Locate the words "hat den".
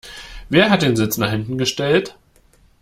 0.71-0.95